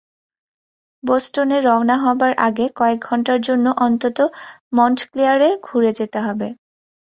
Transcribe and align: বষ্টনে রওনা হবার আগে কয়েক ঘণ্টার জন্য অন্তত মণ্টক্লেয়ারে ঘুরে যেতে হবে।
বষ্টনে 1.03 1.57
রওনা 1.61 1.95
হবার 2.03 2.33
আগে 2.47 2.65
কয়েক 2.75 2.99
ঘণ্টার 3.03 3.39
জন্য 3.41 3.65
অন্তত 3.79 4.17
মণ্টক্লেয়ারে 4.73 5.49
ঘুরে 5.63 5.91
যেতে 5.99 6.19
হবে। 6.25 6.47